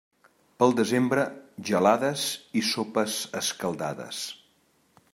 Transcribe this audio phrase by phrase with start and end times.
[0.61, 1.25] Pel desembre,
[1.69, 2.25] gelades
[2.63, 4.27] i sopes escaldades.